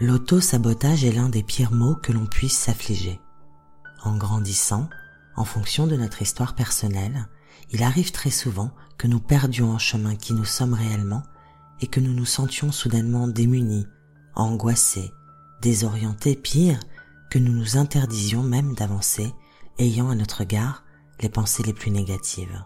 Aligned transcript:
L'auto-sabotage 0.00 1.04
est 1.04 1.12
l'un 1.12 1.28
des 1.28 1.42
pires 1.42 1.72
maux 1.72 1.96
que 1.96 2.12
l'on 2.12 2.26
puisse 2.26 2.56
s'affliger. 2.56 3.20
En 4.04 4.16
grandissant, 4.16 4.88
en 5.34 5.44
fonction 5.44 5.88
de 5.88 5.96
notre 5.96 6.22
histoire 6.22 6.54
personnelle, 6.54 7.28
il 7.72 7.82
arrive 7.82 8.12
très 8.12 8.30
souvent 8.30 8.70
que 8.96 9.08
nous 9.08 9.18
perdions 9.18 9.72
en 9.72 9.78
chemin 9.78 10.14
qui 10.14 10.34
nous 10.34 10.44
sommes 10.44 10.74
réellement 10.74 11.24
et 11.80 11.88
que 11.88 11.98
nous 11.98 12.14
nous 12.14 12.24
sentions 12.24 12.70
soudainement 12.70 13.26
démunis, 13.26 13.86
angoissés, 14.36 15.10
désorientés, 15.62 16.36
pire, 16.36 16.78
que 17.28 17.40
nous 17.40 17.52
nous 17.52 17.76
interdisions 17.76 18.44
même 18.44 18.74
d'avancer, 18.74 19.34
ayant 19.78 20.10
à 20.10 20.14
notre 20.14 20.38
regard 20.38 20.84
les 21.20 21.28
pensées 21.28 21.64
les 21.64 21.72
plus 21.72 21.90
négatives. 21.90 22.64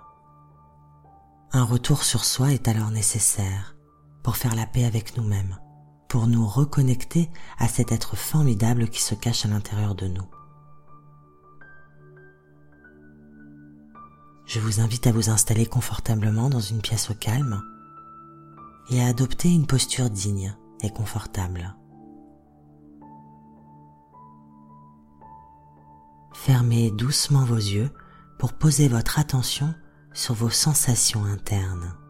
Un 1.52 1.64
retour 1.64 2.02
sur 2.04 2.24
soi 2.24 2.52
est 2.52 2.68
alors 2.68 2.90
nécessaire 2.90 3.74
pour 4.22 4.36
faire 4.36 4.54
la 4.54 4.66
paix 4.66 4.84
avec 4.84 5.16
nous-mêmes, 5.16 5.58
pour 6.12 6.26
nous 6.26 6.46
reconnecter 6.46 7.30
à 7.56 7.68
cet 7.68 7.90
être 7.90 8.16
formidable 8.16 8.90
qui 8.90 9.00
se 9.00 9.14
cache 9.14 9.46
à 9.46 9.48
l'intérieur 9.48 9.94
de 9.94 10.08
nous. 10.08 10.26
Je 14.44 14.60
vous 14.60 14.80
invite 14.80 15.06
à 15.06 15.12
vous 15.12 15.30
installer 15.30 15.64
confortablement 15.64 16.50
dans 16.50 16.60
une 16.60 16.82
pièce 16.82 17.08
calme 17.18 17.62
et 18.90 19.02
à 19.02 19.06
adopter 19.06 19.54
une 19.54 19.66
posture 19.66 20.10
digne 20.10 20.54
et 20.82 20.90
confortable. 20.90 21.74
Fermez 26.34 26.90
doucement 26.90 27.46
vos 27.46 27.56
yeux 27.56 27.90
pour 28.38 28.52
poser 28.52 28.86
votre 28.86 29.18
attention 29.18 29.74
sur 30.12 30.34
vos 30.34 30.50
sensations 30.50 31.24
internes. 31.24 32.01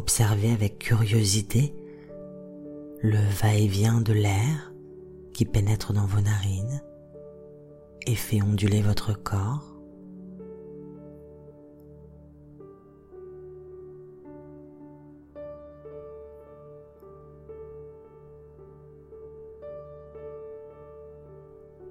Observez 0.00 0.50
avec 0.50 0.78
curiosité 0.78 1.74
le 3.02 3.18
va-et-vient 3.42 4.00
de 4.00 4.14
l'air 4.14 4.72
qui 5.34 5.44
pénètre 5.44 5.92
dans 5.92 6.06
vos 6.06 6.22
narines 6.22 6.82
et 8.06 8.14
fait 8.14 8.40
onduler 8.40 8.80
votre 8.80 9.12
corps. 9.12 9.76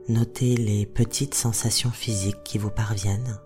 Notez 0.08 0.58
les 0.58 0.88
petites 0.88 1.36
sensations 1.36 1.92
physiques 1.92 2.44
qui 2.44 2.58
vous 2.58 2.72
parviennent. 2.72 3.40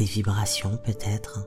Des 0.00 0.06
vibrations 0.06 0.78
peut-être. 0.78 1.46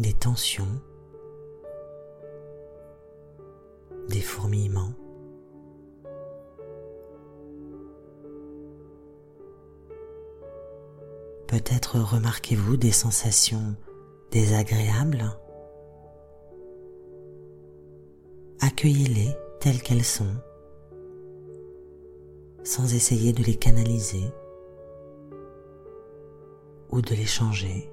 des 0.00 0.12
tensions, 0.14 0.80
des 4.08 4.20
fourmillements. 4.20 4.94
Peut-être 11.46 12.00
remarquez-vous 12.00 12.76
des 12.76 12.92
sensations 12.92 13.76
désagréables? 14.32 15.38
Accueillez-les 18.60 19.36
telles 19.60 19.80
qu'elles 19.82 20.04
sont, 20.04 20.34
sans 22.64 22.92
essayer 22.92 23.32
de 23.32 23.44
les 23.44 23.54
canaliser 23.54 24.32
ou 26.90 27.00
de 27.00 27.14
les 27.14 27.26
changer. 27.26 27.88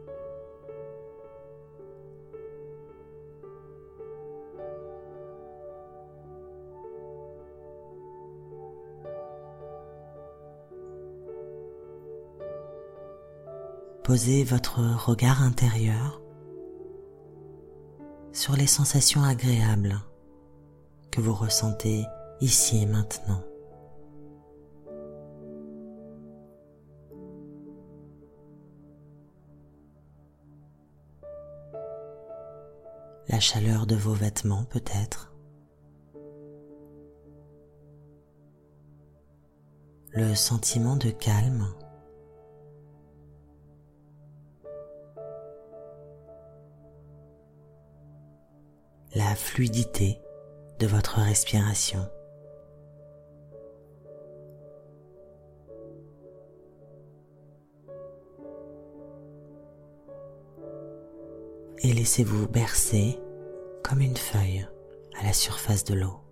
Posez 14.04 14.44
votre 14.44 14.80
regard 15.06 15.44
intérieur 15.44 16.22
sur 18.32 18.56
les 18.56 18.68
sensations 18.68 19.24
agréables 19.24 20.00
vous 21.22 21.34
ressentez 21.34 22.06
ici 22.42 22.82
et 22.82 22.86
maintenant. 22.86 23.42
La 33.28 33.40
chaleur 33.40 33.86
de 33.86 33.96
vos 33.96 34.14
vêtements 34.14 34.66
peut-être. 34.66 35.34
Le 40.12 40.34
sentiment 40.36 40.96
de 40.96 41.10
calme 41.10 41.68
la 49.16 49.34
fluidité 49.34 50.20
de 50.80 50.88
votre 50.88 51.20
respiration. 51.20 52.08
Et 61.80 61.94
laissez-vous 61.94 62.48
bercer 62.48 63.20
comme 63.84 64.02
une 64.02 64.18
feuille 64.18 64.68
à 65.20 65.24
la 65.24 65.34
surface 65.34 65.84
de 65.84 65.94
l'eau. 65.94 66.25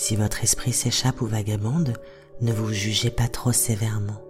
Si 0.00 0.16
votre 0.16 0.42
esprit 0.42 0.72
s'échappe 0.72 1.20
ou 1.20 1.26
vagabonde, 1.26 1.92
ne 2.40 2.54
vous 2.54 2.72
jugez 2.72 3.10
pas 3.10 3.28
trop 3.28 3.52
sévèrement. 3.52 4.22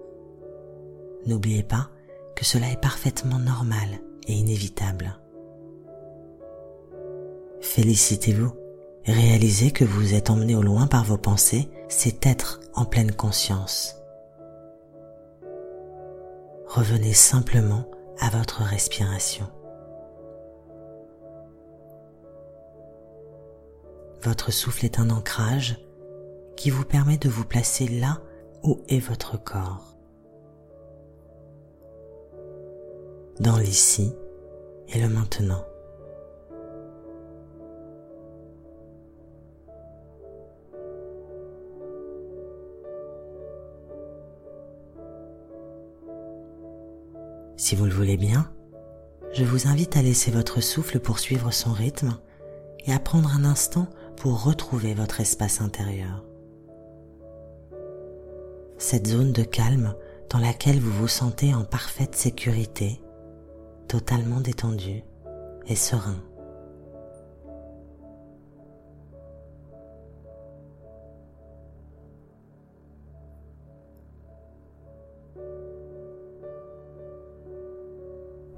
N'oubliez 1.27 1.63
pas 1.63 1.91
que 2.35 2.45
cela 2.45 2.69
est 2.73 2.81
parfaitement 2.81 3.39
normal 3.39 4.01
et 4.27 4.33
inévitable. 4.33 5.17
Félicitez-vous. 7.61 8.53
Réalisez 9.07 9.71
que 9.71 9.85
vous 9.85 10.13
êtes 10.13 10.31
emmené 10.31 10.57
au 10.57 10.63
loin 10.63 10.89
par 10.89 11.05
vos 11.05 11.19
pensées, 11.19 11.71
c'est 11.89 12.27
être 12.27 12.59
en 12.75 12.85
pleine 12.85 13.13
conscience. 13.13 13.95
Revenez 16.67 17.15
simplement 17.15 17.85
à 18.19 18.29
votre 18.31 18.63
respiration. 18.63 19.47
Votre 24.23 24.53
souffle 24.53 24.85
est 24.85 24.99
un 25.01 25.09
ancrage 25.09 25.79
qui 26.55 26.69
vous 26.69 26.85
permet 26.85 27.17
de 27.17 27.31
vous 27.31 27.45
placer 27.45 27.89
là 27.89 28.21
où 28.63 28.83
est 28.89 28.99
votre 28.99 29.43
corps. 29.43 29.97
Dans 33.39 33.57
l'ici 33.57 34.13
et 34.89 35.01
le 35.01 35.09
maintenant. 35.09 35.65
Si 47.57 47.75
vous 47.75 47.87
le 47.87 47.93
voulez 47.93 48.19
bien, 48.19 48.53
je 49.33 49.45
vous 49.45 49.67
invite 49.67 49.97
à 49.97 50.03
laisser 50.03 50.31
votre 50.31 50.61
souffle 50.61 50.99
poursuivre 51.01 51.53
son 51.53 51.73
rythme 51.73 52.19
et 52.85 52.93
à 52.93 52.99
prendre 52.99 53.31
un 53.35 53.45
instant 53.45 53.89
pour 54.21 54.45
retrouver 54.45 54.93
votre 54.93 55.23
espace 55.23 55.63
intérieur. 55.63 56.23
Cette 58.77 59.07
zone 59.07 59.33
de 59.33 59.43
calme 59.43 59.95
dans 60.29 60.39
laquelle 60.39 60.79
vous 60.79 60.93
vous 60.93 61.09
sentez 61.09 61.55
en 61.55 61.65
parfaite 61.65 62.15
sécurité, 62.15 63.01
totalement 63.89 64.43
détendu 64.43 65.03
et 65.67 65.75
serein. 65.75 66.23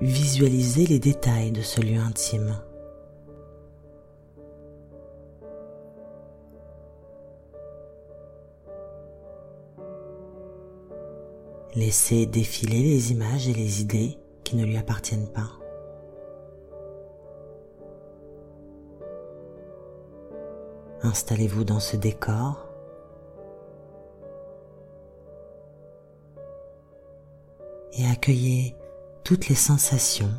Visualisez 0.01 0.87
les 0.87 0.99
détails 0.99 1.53
de 1.53 1.63
ce 1.63 1.81
lieu 1.81 2.01
intime. 2.01 2.53
Laissez 11.85 12.27
défiler 12.27 12.81
les 12.81 13.11
images 13.11 13.49
et 13.49 13.53
les 13.53 13.81
idées 13.81 14.17
qui 14.45 14.55
ne 14.55 14.65
lui 14.65 14.77
appartiennent 14.77 15.27
pas. 15.27 15.51
Installez-vous 21.03 21.65
dans 21.65 21.81
ce 21.81 21.97
décor. 21.97 22.69
Et 27.95 28.07
accueillez 28.07 28.77
toutes 29.25 29.49
les 29.49 29.57
sensations 29.57 30.33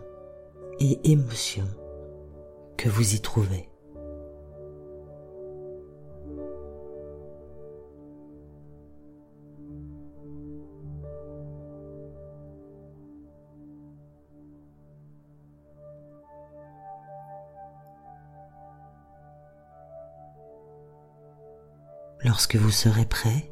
et 0.80 0.98
émotions 1.12 1.68
que 2.78 2.88
vous 2.88 3.16
y 3.16 3.20
trouvez. 3.20 3.68
Lorsque 22.26 22.56
vous 22.56 22.72
serez 22.72 23.06
prêt, 23.06 23.52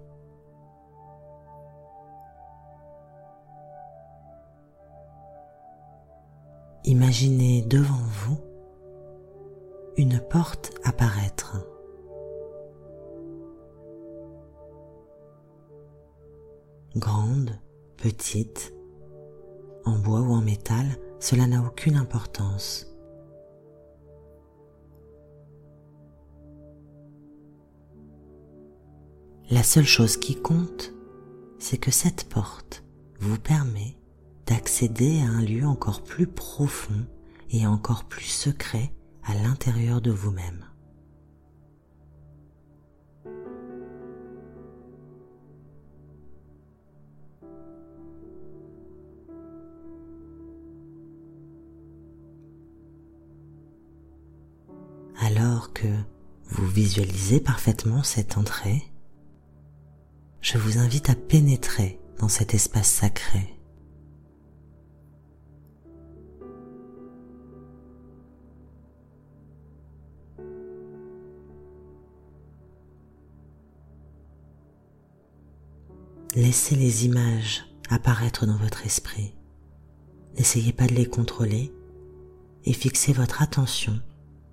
imaginez 6.86 7.64
devant 7.64 7.94
vous 7.96 8.40
une 9.98 10.22
porte 10.22 10.72
apparaître. 10.86 11.58
Grande, 16.96 17.52
petite, 17.98 18.74
en 19.84 19.98
bois 20.00 20.22
ou 20.22 20.32
en 20.32 20.42
métal, 20.42 20.86
cela 21.20 21.46
n'a 21.46 21.62
aucune 21.62 21.98
importance. 21.98 22.91
La 29.52 29.64
seule 29.64 29.86
chose 29.86 30.16
qui 30.16 30.42
compte, 30.42 30.94
c'est 31.60 31.78
que 31.78 31.92
cette 31.92 32.30
porte 32.30 32.86
vous 33.20 33.38
permet 33.38 33.98
d'accéder 34.48 35.20
à 35.20 35.26
un 35.26 35.42
lieu 35.42 35.66
encore 35.66 36.06
plus 36.06 36.26
profond 36.26 37.06
et 37.50 37.68
encore 37.68 38.06
plus 38.06 38.24
secret 38.24 38.94
à 39.26 39.36
l'intérieur 39.36 40.00
de 40.00 40.10
vous-même. 40.10 40.66
Alors 55.20 55.74
que 55.74 55.88
vous 56.52 56.68
visualisez 56.68 57.42
parfaitement 57.42 58.02
cette 58.02 58.38
entrée, 58.38 58.91
je 60.52 60.58
vous 60.58 60.80
invite 60.80 61.10
à 61.10 61.16
pénétrer 61.16 61.98
dans 62.20 62.28
cet 62.28 62.54
espace 62.54 62.90
sacré. 62.90 63.58
Laissez 76.36 76.76
les 76.76 77.06
images 77.06 77.64
apparaître 77.90 78.46
dans 78.46 78.58
votre 78.58 78.86
esprit. 78.86 79.34
N'essayez 80.38 80.74
pas 80.74 80.88
de 80.88 80.96
les 80.96 81.06
contrôler 81.06 81.72
et 82.66 82.74
fixez 82.74 83.14
votre 83.14 83.42
attention 83.42 84.02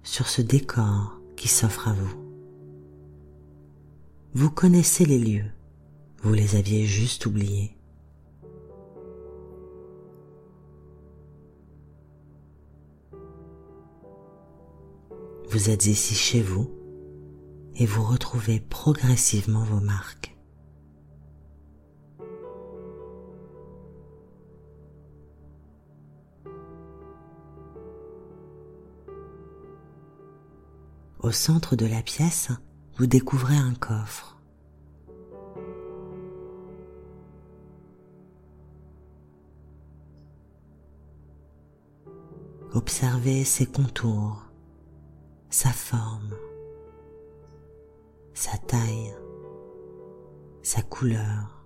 sur 0.05 0.29
ce 0.29 0.43
décor 0.43 1.19
qui 1.37 1.49
s'offre 1.49 1.89
à 1.89 1.93
vous. 1.93 2.15
Vous 4.35 4.51
connaissez 4.51 5.05
les 5.05 5.19
lieux 5.19 5.51
vous 6.23 6.33
les 6.33 6.57
aviez 6.57 6.85
juste 6.85 7.27
oubliés. 7.27 7.77
Vous 15.51 15.71
êtes 15.71 15.87
ici 15.87 16.15
chez 16.15 16.43
vous 16.43 16.71
et 17.77 17.87
vous 17.87 18.05
retrouvez 18.05 18.61
progressivement 18.61 19.65
vos 19.65 19.81
marques. 19.81 20.37
Au 31.21 31.31
centre 31.31 31.77
de 31.77 31.87
la 31.87 32.03
pièce, 32.03 32.49
vous 32.97 33.07
découvrez 33.07 33.57
un 33.57 33.75
coffre. 33.75 34.38
Observez 42.75 43.45
ses 43.45 43.65
contours, 43.65 44.45
sa 45.49 45.71
forme, 45.71 46.35
sa 48.35 48.59
taille, 48.59 49.15
sa 50.63 50.83
couleur. 50.83 51.58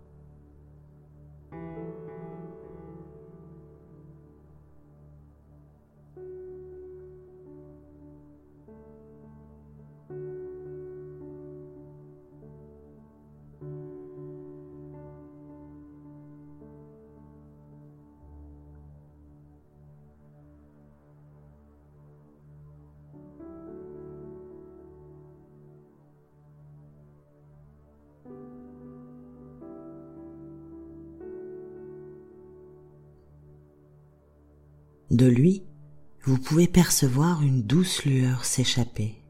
De 35.12 35.26
lui, 35.26 35.62
vous 36.25 36.38
pouvez 36.38 36.66
percevoir 36.66 37.42
une 37.42 37.64
douce 37.64 38.07
lueur 38.07 38.47
s'échapper. 38.47 39.23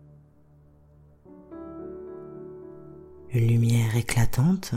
Une 3.33 3.49
lumière 3.49 3.97
éclatante, 3.97 4.77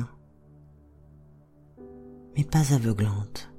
mais 2.35 2.43
pas 2.43 2.73
aveuglante. 2.73 3.53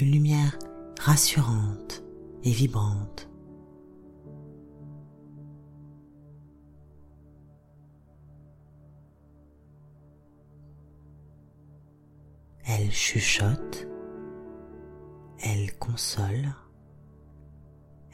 Une 0.00 0.10
lumière 0.10 0.58
rassurante 0.98 2.02
et 2.42 2.50
vibrante. 2.50 3.30
Elle 12.64 12.90
chuchote 12.90 13.91
elle 15.42 15.76
console, 15.78 16.54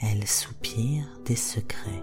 elle 0.00 0.26
soupire 0.26 1.06
des 1.24 1.36
secrets. 1.36 2.02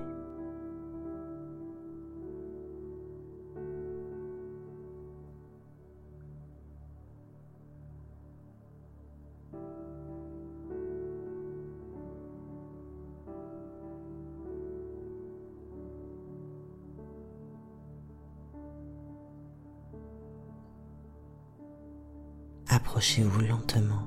Approchez-vous 22.68 23.42
lentement 23.42 24.05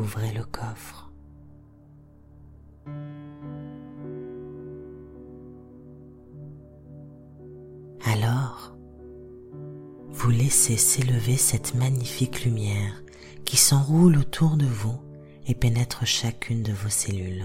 ouvrez 0.00 0.32
le 0.32 0.44
coffre. 0.44 1.12
Alors, 8.04 8.76
vous 10.10 10.30
laissez 10.30 10.76
s'élever 10.76 11.36
cette 11.36 11.74
magnifique 11.74 12.44
lumière 12.44 13.02
qui 13.44 13.56
s'enroule 13.56 14.16
autour 14.16 14.56
de 14.56 14.66
vous 14.66 14.98
et 15.46 15.54
pénètre 15.54 16.06
chacune 16.06 16.62
de 16.62 16.72
vos 16.72 16.88
cellules. 16.88 17.44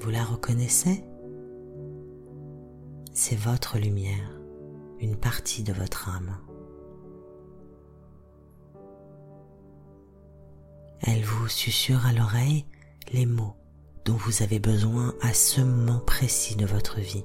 Vous 0.00 0.10
la 0.10 0.24
reconnaissez? 0.24 1.02
C'est 3.28 3.34
votre 3.34 3.76
lumière, 3.80 4.30
une 5.00 5.16
partie 5.16 5.64
de 5.64 5.72
votre 5.72 6.08
âme. 6.08 6.38
Elle 11.00 11.24
vous 11.24 11.48
susurre 11.48 12.06
à 12.06 12.12
l'oreille 12.12 12.66
les 13.12 13.26
mots 13.26 13.56
dont 14.04 14.14
vous 14.14 14.44
avez 14.44 14.60
besoin 14.60 15.12
à 15.22 15.34
ce 15.34 15.60
moment 15.60 15.98
précis 15.98 16.54
de 16.54 16.66
votre 16.66 17.00
vie. 17.00 17.24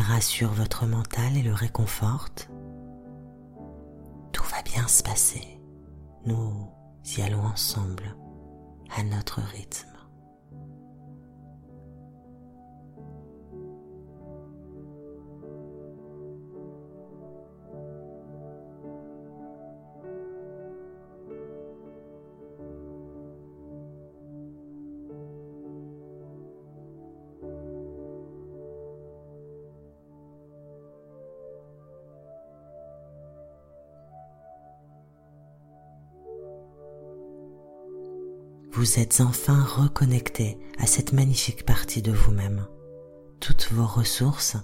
Rassure 0.00 0.52
votre 0.52 0.86
mental 0.86 1.36
et 1.36 1.42
le 1.42 1.52
réconforte. 1.52 2.50
Tout 4.32 4.44
va 4.44 4.62
bien 4.62 4.88
se 4.88 5.02
passer. 5.02 5.60
Nous 6.24 6.68
y 7.16 7.20
allons 7.20 7.44
ensemble, 7.44 8.16
à 8.96 9.02
notre 9.02 9.40
rythme. 9.40 9.89
Vous 38.80 38.98
êtes 38.98 39.20
enfin 39.20 39.62
reconnecté 39.62 40.56
à 40.78 40.86
cette 40.86 41.12
magnifique 41.12 41.66
partie 41.66 42.00
de 42.00 42.12
vous-même, 42.12 42.66
toutes 43.38 43.68
vos 43.72 43.84
ressources 43.84 44.56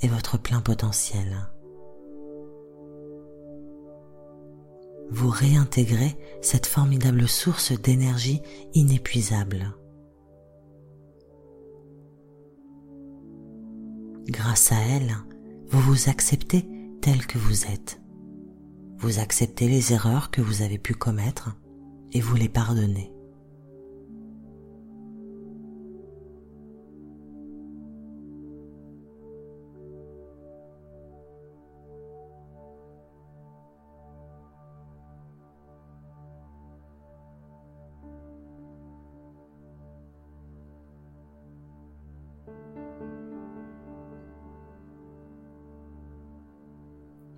et 0.00 0.08
votre 0.08 0.36
plein 0.36 0.60
potentiel. 0.60 1.48
Vous 5.12 5.28
réintégrez 5.28 6.18
cette 6.40 6.66
formidable 6.66 7.28
source 7.28 7.70
d'énergie 7.70 8.42
inépuisable. 8.74 9.72
Grâce 14.26 14.72
à 14.72 14.80
elle, 14.80 15.14
vous 15.68 15.80
vous 15.82 16.08
acceptez 16.08 16.66
tel 17.00 17.28
que 17.28 17.38
vous 17.38 17.66
êtes. 17.66 18.00
Vous 18.98 19.20
acceptez 19.20 19.68
les 19.68 19.92
erreurs 19.92 20.32
que 20.32 20.40
vous 20.42 20.62
avez 20.62 20.78
pu 20.78 20.94
commettre 20.94 21.56
et 22.10 22.20
vous 22.20 22.34
les 22.34 22.48
pardonnez. 22.48 23.11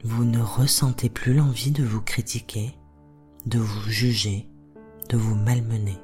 Vous 0.04 0.25
ne 0.25 0.40
ressentez 0.40 1.08
plus 1.08 1.32
l'envie 1.32 1.70
de 1.70 1.82
vous 1.82 2.02
critiquer, 2.02 2.76
de 3.46 3.58
vous 3.58 3.88
juger, 3.88 4.46
de 5.08 5.16
vous 5.16 5.34
malmener. 5.34 5.96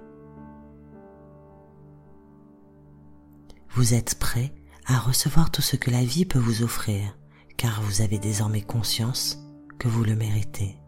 Vous 3.69 3.93
êtes 3.93 4.19
prêt 4.19 4.55
à 4.87 4.99
recevoir 4.99 5.51
tout 5.51 5.61
ce 5.61 5.77
que 5.77 5.91
la 5.91 6.03
vie 6.03 6.25
peut 6.25 6.39
vous 6.39 6.63
offrir, 6.63 7.15
car 7.59 7.83
vous 7.83 8.01
avez 8.01 8.19
désormais 8.19 8.63
conscience 8.63 9.39
que 9.79 9.87
vous 9.87 10.03
le 10.03 10.17
méritez. 10.17 10.80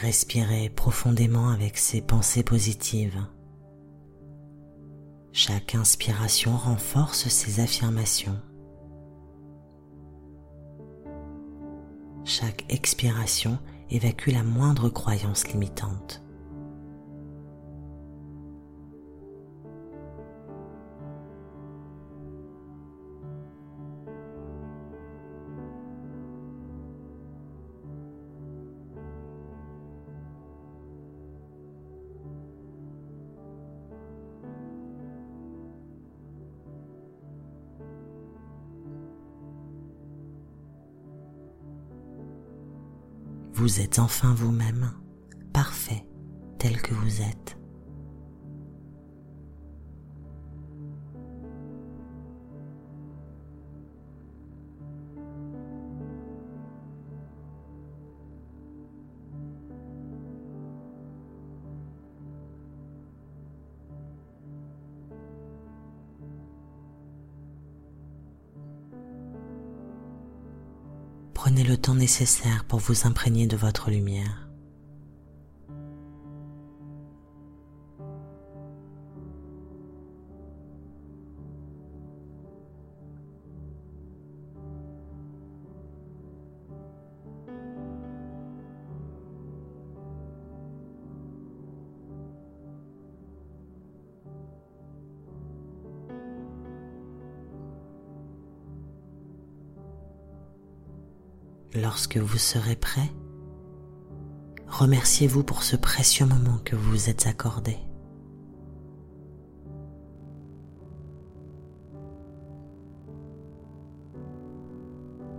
Respirez 0.00 0.70
profondément 0.70 1.50
avec 1.50 1.76
ces 1.76 2.00
pensées 2.00 2.42
positives. 2.42 3.22
Chaque 5.30 5.74
inspiration 5.74 6.56
renforce 6.56 7.28
ces 7.28 7.60
affirmations. 7.60 8.40
Chaque 12.24 12.64
expiration 12.70 13.58
évacue 13.90 14.30
la 14.30 14.42
moindre 14.42 14.88
croyance 14.88 15.46
limitante. 15.48 16.22
Vous 43.70 43.80
êtes 43.80 44.00
enfin 44.00 44.34
vous-même, 44.34 44.90
parfait 45.52 46.04
tel 46.58 46.82
que 46.82 46.92
vous 46.92 47.22
êtes. 47.22 47.49
Prenez 71.50 71.64
le 71.64 71.76
temps 71.76 71.96
nécessaire 71.96 72.62
pour 72.62 72.78
vous 72.78 73.08
imprégner 73.08 73.48
de 73.48 73.56
votre 73.56 73.90
lumière. 73.90 74.49
Lorsque 101.74 102.16
vous 102.16 102.38
serez 102.38 102.74
prêt, 102.74 103.12
remerciez-vous 104.66 105.44
pour 105.44 105.62
ce 105.62 105.76
précieux 105.76 106.26
moment 106.26 106.58
que 106.64 106.74
vous 106.74 106.90
vous 106.90 107.08
êtes 107.08 107.28
accordé. 107.28 107.76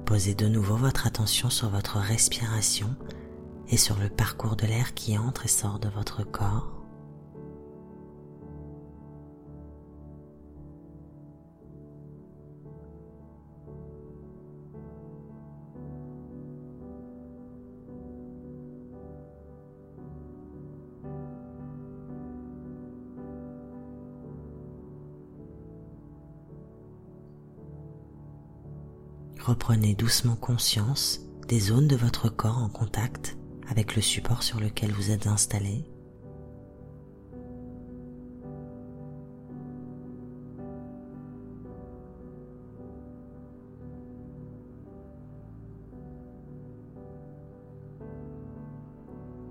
Posez 0.05 0.33
de 0.33 0.47
nouveau 0.47 0.77
votre 0.77 1.05
attention 1.05 1.49
sur 1.49 1.69
votre 1.69 1.97
respiration 1.97 2.95
et 3.67 3.77
sur 3.77 3.97
le 3.99 4.07
parcours 4.07 4.55
de 4.55 4.65
l'air 4.65 4.93
qui 4.93 5.17
entre 5.17 5.45
et 5.45 5.49
sort 5.49 5.79
de 5.79 5.89
votre 5.89 6.23
corps. 6.23 6.80
Reprenez 29.45 29.95
doucement 29.95 30.35
conscience 30.35 31.19
des 31.47 31.59
zones 31.59 31.87
de 31.87 31.95
votre 31.95 32.29
corps 32.29 32.59
en 32.59 32.69
contact 32.69 33.37
avec 33.67 33.95
le 33.95 34.01
support 34.01 34.43
sur 34.43 34.59
lequel 34.59 34.91
vous 34.91 35.09
êtes 35.09 35.25
installé. 35.25 35.83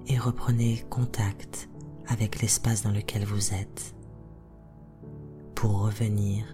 Et 0.07 0.19
reprenez 0.19 0.85
contact 0.89 1.69
avec 2.07 2.41
l'espace 2.41 2.85
dans 2.85 2.93
lequel 2.93 3.25
vous 3.25 3.55
êtes 3.55 3.97
pour 5.57 5.81
revenir 5.81 6.45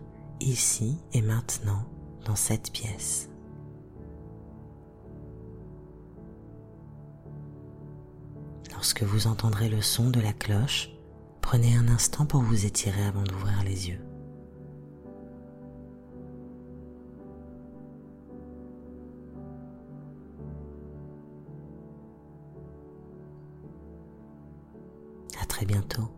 ici 0.40 0.96
et 1.12 1.20
maintenant 1.20 1.84
dans 2.26 2.36
cette 2.36 2.72
pièce. 2.72 3.30
Lorsque 8.72 9.02
vous 9.04 9.26
entendrez 9.26 9.68
le 9.68 9.80
son 9.80 10.10
de 10.10 10.20
la 10.20 10.32
cloche, 10.32 10.90
prenez 11.40 11.76
un 11.76 11.88
instant 11.88 12.26
pour 12.26 12.42
vous 12.42 12.66
étirer 12.66 13.04
avant 13.04 13.22
d'ouvrir 13.22 13.62
les 13.64 13.88
yeux. 13.88 14.00
À 25.40 25.46
très 25.46 25.64
bientôt. 25.64 26.10